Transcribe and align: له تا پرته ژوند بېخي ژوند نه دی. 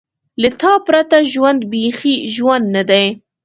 له 0.41 0.49
تا 0.61 0.73
پرته 0.85 1.17
ژوند 1.31 1.59
بېخي 1.71 2.15
ژوند 2.35 2.65
نه 2.75 2.83
دی. 2.89 3.05